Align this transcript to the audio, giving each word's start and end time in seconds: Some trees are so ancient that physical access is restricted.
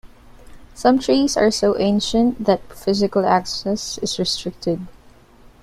Some 0.73 0.97
trees 0.97 1.37
are 1.37 1.51
so 1.51 1.77
ancient 1.77 2.45
that 2.45 2.73
physical 2.73 3.23
access 3.23 3.99
is 3.99 4.17
restricted. 4.17 4.87